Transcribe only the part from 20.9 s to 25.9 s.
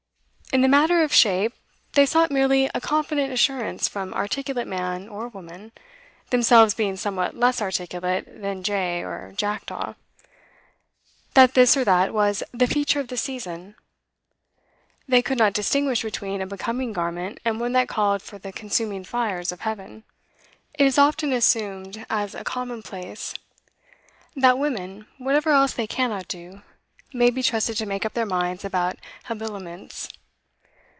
often assumed as a commonplace that women, whatever else they